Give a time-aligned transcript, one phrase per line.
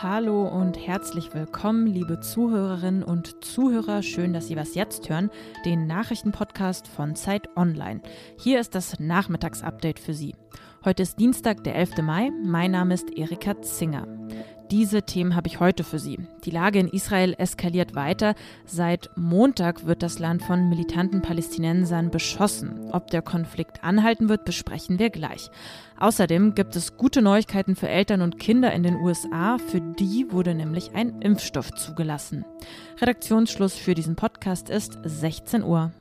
[0.00, 4.02] Hallo und herzlich willkommen, liebe Zuhörerinnen und Zuhörer.
[4.02, 5.30] Schön, dass Sie was jetzt hören,
[5.64, 8.00] den Nachrichtenpodcast von Zeit Online.
[8.38, 10.36] Hier ist das Nachmittagsupdate für Sie.
[10.84, 12.02] Heute ist Dienstag, der 11.
[12.02, 12.30] Mai.
[12.44, 14.06] Mein Name ist Erika Zinger.
[14.70, 16.18] Diese Themen habe ich heute für Sie.
[16.44, 18.34] Die Lage in Israel eskaliert weiter.
[18.64, 22.90] Seit Montag wird das Land von militanten Palästinensern beschossen.
[22.92, 25.50] Ob der Konflikt anhalten wird, besprechen wir gleich.
[25.98, 29.58] Außerdem gibt es gute Neuigkeiten für Eltern und Kinder in den USA.
[29.58, 32.44] Für die wurde nämlich ein Impfstoff zugelassen.
[33.00, 35.92] Redaktionsschluss für diesen Podcast ist 16 Uhr.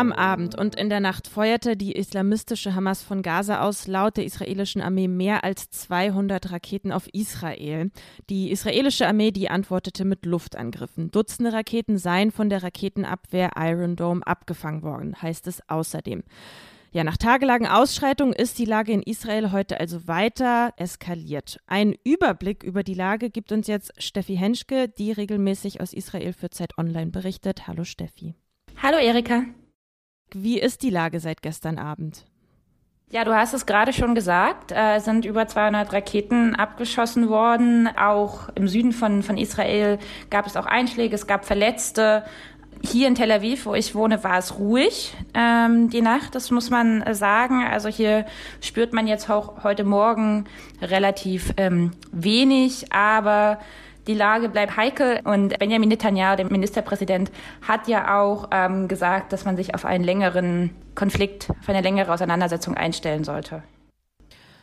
[0.00, 4.24] Am Abend und in der Nacht feuerte die islamistische Hamas von Gaza aus laut der
[4.24, 7.90] israelischen Armee mehr als 200 Raketen auf Israel.
[8.30, 11.10] Die israelische Armee, die antwortete mit Luftangriffen.
[11.10, 16.22] Dutzende Raketen seien von der Raketenabwehr Iron Dome abgefangen worden, heißt es außerdem.
[16.92, 21.60] Ja, nach tagelangen Ausschreitungen ist die Lage in Israel heute also weiter eskaliert.
[21.66, 26.48] Ein Überblick über die Lage gibt uns jetzt Steffi Henschke, die regelmäßig aus Israel für
[26.48, 27.68] Zeit Online berichtet.
[27.68, 28.34] Hallo Steffi.
[28.82, 29.44] Hallo Erika.
[30.34, 32.24] Wie ist die Lage seit gestern Abend?
[33.12, 34.70] Ja, du hast es gerade schon gesagt.
[34.70, 37.88] Äh, es sind über 200 Raketen abgeschossen worden.
[37.96, 39.98] Auch im Süden von, von Israel
[40.30, 42.24] gab es auch Einschläge, es gab Verletzte.
[42.82, 46.70] Hier in Tel Aviv, wo ich wohne, war es ruhig ähm, die Nacht, das muss
[46.70, 47.64] man sagen.
[47.64, 48.26] Also hier
[48.60, 50.44] spürt man jetzt auch heute Morgen
[50.80, 53.58] relativ ähm, wenig, aber
[54.06, 57.30] die Lage bleibt heikel und Benjamin Netanyahu, der Ministerpräsident,
[57.66, 62.12] hat ja auch ähm, gesagt, dass man sich auf einen längeren Konflikt, auf eine längere
[62.12, 63.62] Auseinandersetzung einstellen sollte.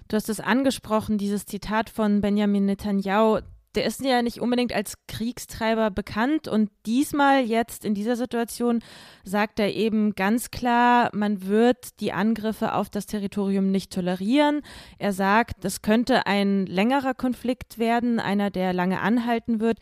[0.08, 3.40] Du hast es angesprochen, dieses Zitat von Benjamin Netanyahu,
[3.78, 8.82] der ist ja nicht unbedingt als Kriegstreiber bekannt und diesmal jetzt in dieser Situation
[9.24, 14.64] sagt er eben ganz klar, man wird die Angriffe auf das Territorium nicht tolerieren.
[14.98, 19.78] Er sagt, das könnte ein längerer Konflikt werden, einer, der lange anhalten wird.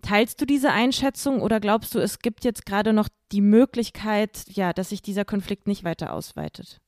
[0.00, 4.72] Teilst du diese Einschätzung oder glaubst du, es gibt jetzt gerade noch die Möglichkeit, ja,
[4.72, 6.80] dass sich dieser Konflikt nicht weiter ausweitet?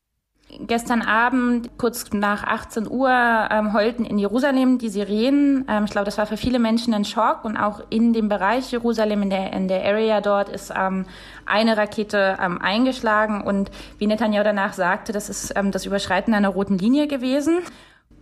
[0.51, 5.67] Gestern Abend, kurz nach 18 Uhr, ähm, heulten in Jerusalem die Sirenen.
[5.69, 7.45] Ähm, ich glaube, das war für viele Menschen ein Schock.
[7.45, 11.05] Und auch in dem Bereich Jerusalem, in der, in der Area dort, ist ähm,
[11.45, 13.43] eine Rakete ähm, eingeschlagen.
[13.43, 17.59] Und wie Netanyahu danach sagte, das ist ähm, das Überschreiten einer roten Linie gewesen.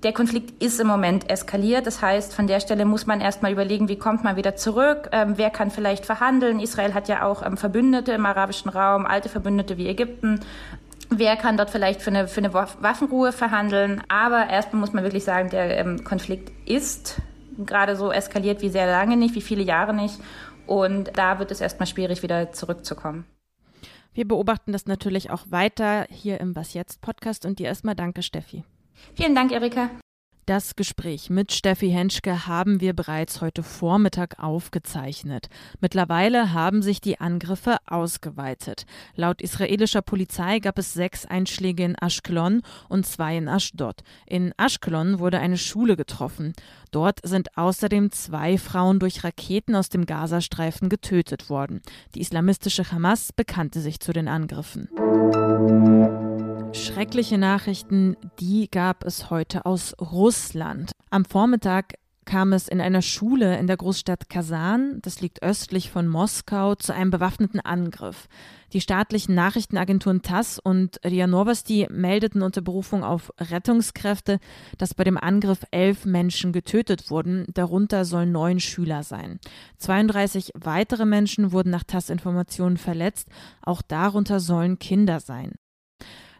[0.03, 1.87] Der Konflikt ist im Moment eskaliert.
[1.87, 5.09] Das heißt, von der Stelle muss man erstmal überlegen, wie kommt man wieder zurück?
[5.13, 6.59] Ähm, wer kann vielleicht verhandeln?
[6.59, 10.41] Israel hat ja auch ähm, Verbündete im arabischen Raum, alte Verbündete wie Ägypten.
[11.09, 14.03] Wer kann dort vielleicht für eine, für eine Waffenruhe verhandeln?
[14.09, 17.21] Aber erstmal muss man wirklich sagen, der ähm, Konflikt ist
[17.59, 20.19] gerade so eskaliert wie sehr lange nicht, wie viele Jahre nicht.
[20.67, 23.25] Und da wird es erstmal schwierig, wieder zurückzukommen.
[24.15, 28.23] Wir beobachten das natürlich auch weiter hier im Was Jetzt Podcast und dir erstmal danke,
[28.23, 28.65] Steffi.
[29.15, 29.91] Vielen Dank, Erika.
[30.47, 35.49] Das Gespräch mit Steffi Henschke haben wir bereits heute Vormittag aufgezeichnet.
[35.81, 38.87] Mittlerweile haben sich die Angriffe ausgeweitet.
[39.17, 44.05] Laut israelischer Polizei gab es sechs Einschläge in Ashkelon und zwei in Ashdod.
[44.25, 46.53] In Ashkelon wurde eine Schule getroffen.
[46.93, 51.83] Dort sind außerdem zwei Frauen durch Raketen aus dem Gazastreifen getötet worden.
[52.15, 54.89] Die islamistische Hamas bekannte sich zu den Angriffen.
[56.73, 60.93] Schreckliche Nachrichten, die gab es heute aus Russland.
[61.11, 61.95] Am Vormittag
[62.27, 66.93] kam es in einer Schule in der Großstadt Kasan, das liegt östlich von Moskau, zu
[66.93, 68.29] einem bewaffneten Angriff.
[68.73, 74.41] Die staatlichen Nachrichtenagenturen TASS und RIA Novosti meldeten unter Berufung auf Rettungskräfte,
[74.77, 79.39] dass bei dem Angriff elf Menschen getötet wurden, darunter sollen neun Schüler sein.
[79.79, 83.29] 32 weitere Menschen wurden nach TASS-Informationen verletzt,
[83.63, 85.53] auch darunter sollen Kinder sein.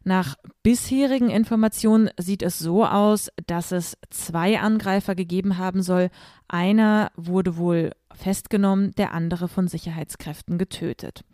[0.07, 6.11] Nach bisherigen Informationen sieht es so aus, dass es zwei Angreifer gegeben haben soll.
[6.47, 11.25] Einer wurde wohl festgenommen, der andere von Sicherheitskräften getötet.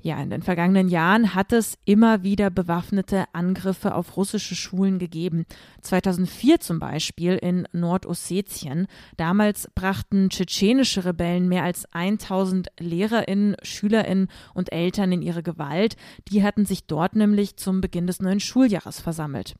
[0.00, 5.44] Ja, in den vergangenen Jahren hat es immer wieder bewaffnete Angriffe auf russische Schulen gegeben.
[5.82, 8.86] 2004 zum Beispiel in Nordossetien.
[9.16, 15.96] Damals brachten tschetschenische Rebellen mehr als 1000 Lehrerinnen, Schülerinnen und Eltern in ihre Gewalt.
[16.30, 19.56] Die hatten sich dort nämlich zum Beginn des neuen Schuljahres versammelt.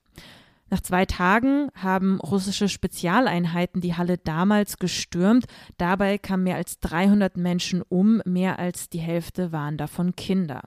[0.71, 5.47] Nach zwei Tagen haben russische Spezialeinheiten die Halle damals gestürmt.
[5.79, 10.63] Dabei kamen mehr als 300 Menschen um, mehr als die Hälfte waren davon Kinder.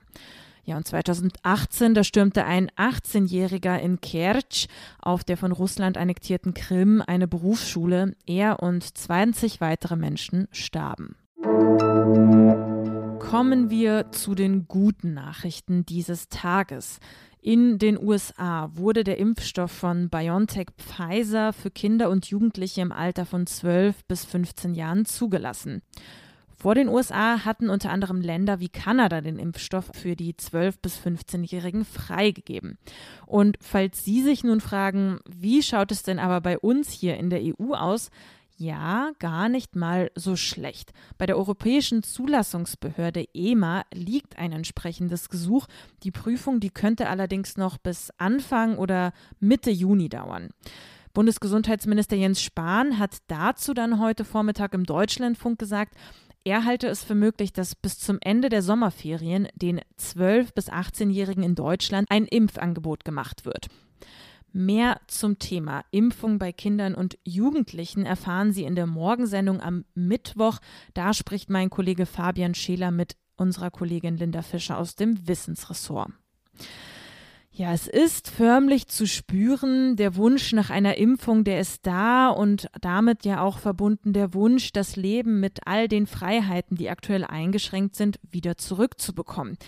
[0.64, 4.68] Ja, und 2018, da stürmte ein 18-Jähriger in Kertsch
[5.00, 8.14] auf der von Russland annektierten Krim eine Berufsschule.
[8.26, 11.16] Er und 20 weitere Menschen starben.
[13.18, 17.00] Kommen wir zu den guten Nachrichten dieses Tages.
[17.44, 23.26] In den USA wurde der Impfstoff von BioNTech Pfizer für Kinder und Jugendliche im Alter
[23.26, 25.82] von 12 bis 15 Jahren zugelassen.
[26.54, 31.00] Vor den USA hatten unter anderem Länder wie Kanada den Impfstoff für die 12- bis
[31.00, 32.78] 15-Jährigen freigegeben.
[33.26, 37.28] Und falls Sie sich nun fragen, wie schaut es denn aber bei uns hier in
[37.28, 38.12] der EU aus,
[38.62, 40.92] ja, gar nicht mal so schlecht.
[41.18, 45.66] Bei der Europäischen Zulassungsbehörde EMA liegt ein entsprechendes Gesuch.
[46.04, 50.50] Die Prüfung, die könnte allerdings noch bis Anfang oder Mitte Juni dauern.
[51.12, 55.94] Bundesgesundheitsminister Jens Spahn hat dazu dann heute Vormittag im Deutschlandfunk gesagt,
[56.44, 61.42] er halte es für möglich, dass bis zum Ende der Sommerferien den 12- bis 18-Jährigen
[61.42, 63.68] in Deutschland ein Impfangebot gemacht wird.
[64.52, 70.58] Mehr zum Thema Impfung bei Kindern und Jugendlichen erfahren Sie in der Morgensendung am Mittwoch.
[70.94, 76.12] Da spricht mein Kollege Fabian Scheler mit unserer Kollegin Linda Fischer aus dem Wissensressort.
[77.54, 82.68] Ja, es ist förmlich zu spüren, der Wunsch nach einer Impfung, der ist da und
[82.80, 87.94] damit ja auch verbunden der Wunsch, das Leben mit all den Freiheiten, die aktuell eingeschränkt
[87.94, 89.58] sind, wieder zurückzubekommen.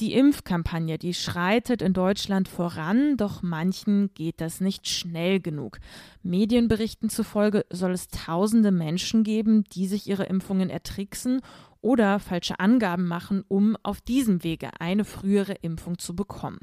[0.00, 5.78] Die Impfkampagne, die schreitet in Deutschland voran, doch manchen geht das nicht schnell genug.
[6.24, 11.42] Medienberichten zufolge soll es tausende Menschen geben, die sich ihre Impfungen ertricksen
[11.84, 16.60] oder falsche Angaben machen, um auf diesem Wege eine frühere Impfung zu bekommen.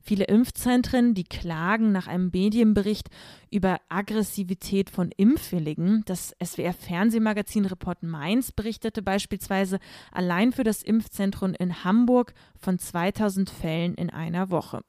[0.00, 3.08] Viele Impfzentren, die klagen nach einem Medienbericht
[3.50, 6.04] über Aggressivität von Impfwilligen.
[6.06, 9.80] Das SWR Fernsehmagazin Report Mainz berichtete beispielsweise
[10.12, 14.82] allein für das Impfzentrum in Hamburg von 2000 Fällen in einer Woche.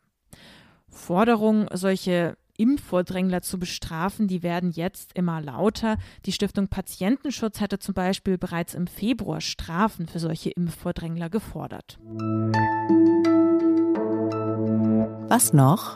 [0.87, 5.97] Forderungen, solche Impfvordrängler zu bestrafen, die werden jetzt immer lauter.
[6.27, 11.97] Die Stiftung Patientenschutz hatte zum Beispiel bereits im Februar Strafen für solche Impfvordrängler gefordert.
[15.27, 15.95] Was noch?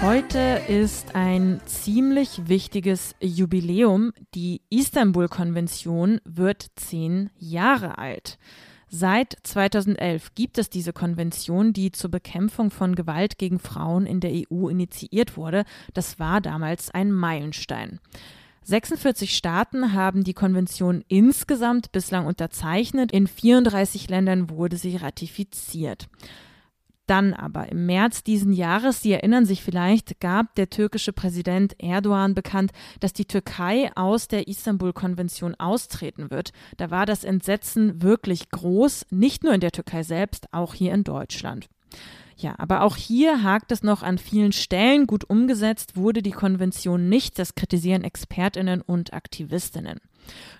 [0.00, 4.12] Heute ist ein ziemlich wichtiges Jubiläum.
[4.36, 8.38] Die Istanbul-Konvention wird zehn Jahre alt.
[8.88, 14.30] Seit 2011 gibt es diese Konvention, die zur Bekämpfung von Gewalt gegen Frauen in der
[14.32, 15.64] EU initiiert wurde.
[15.92, 17.98] Das war damals ein Meilenstein.
[18.62, 23.12] 46 Staaten haben die Konvention insgesamt bislang unterzeichnet.
[23.12, 26.08] In 34 Ländern wurde sie ratifiziert.
[27.06, 32.34] Dann aber im März diesen Jahres, Sie erinnern sich vielleicht, gab der türkische Präsident Erdogan
[32.34, 36.52] bekannt, dass die Türkei aus der Istanbul-Konvention austreten wird.
[36.76, 41.04] Da war das Entsetzen wirklich groß, nicht nur in der Türkei selbst, auch hier in
[41.04, 41.68] Deutschland.
[42.38, 45.06] Ja, aber auch hier hakt es noch an vielen Stellen.
[45.06, 47.38] Gut umgesetzt wurde die Konvention nicht.
[47.38, 49.98] Das kritisieren Expertinnen und Aktivistinnen.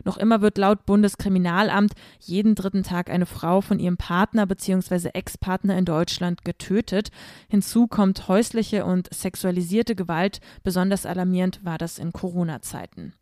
[0.05, 5.11] Noch immer wird laut Bundeskriminalamt jeden dritten Tag eine Frau von ihrem Partner bzw.
[5.13, 7.11] Ex-Partner in Deutschland getötet.
[7.49, 10.41] Hinzu kommt häusliche und sexualisierte Gewalt.
[10.63, 13.13] Besonders alarmierend war das in Corona-Zeiten.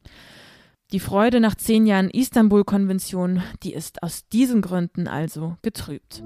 [0.92, 6.22] Die Freude nach zehn Jahren Istanbul-Konvention, die ist aus diesen Gründen also getrübt.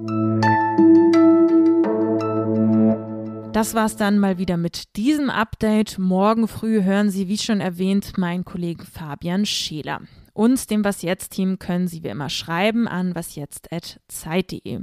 [3.53, 5.99] Das war's dann mal wieder mit diesem Update.
[5.99, 10.03] Morgen früh hören Sie, wie schon erwähnt, meinen Kollegen Fabian Scheler.
[10.33, 14.81] Uns, dem Was Jetzt Team, können Sie wie immer schreiben an wasjetzt.zeit.de.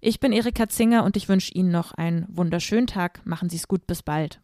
[0.00, 3.20] Ich bin Erika Zinger und ich wünsche Ihnen noch einen wunderschönen Tag.
[3.26, 4.40] Machen Sie es gut, bis bald.